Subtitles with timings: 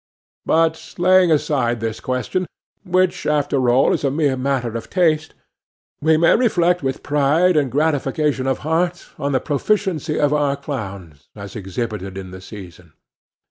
[0.47, 2.47] But, laying aside this question,
[2.83, 5.35] which after all is a mere matter of taste,
[6.01, 11.29] we may reflect with pride and gratification of heart on the proficiency of our clowns
[11.35, 12.93] as exhibited in the season.